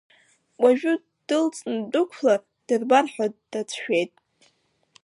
[0.61, 0.93] Уажәы
[1.27, 4.11] дылҵны ддәықәлар, дырбар ҳәа дацәшәеит.